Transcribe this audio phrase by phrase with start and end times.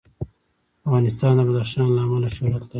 [0.87, 2.67] افغانستان د بدخشان له امله شهرت لري.